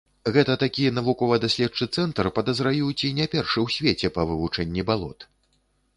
[0.35, 5.19] Гэта такі навукова-даследчы цэнтр, падазраю, ці не першы ў свеце, па вывучэнні балот.